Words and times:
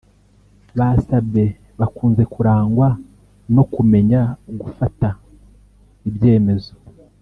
Ba 0.77 0.89
Sabin 1.05 1.51
bakunze 1.79 2.23
kurangwa 2.33 2.87
no 3.55 3.63
kumenya 3.73 4.19
gufata 4.61 5.07
ibyemezo 6.09 6.73